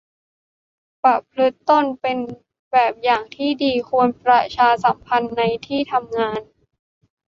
[1.03, 2.17] ประพฤติตนเป็น
[2.71, 6.39] แบบอย่างที่ดี ควรประชาสัมพันธ์ในที่ทำงาน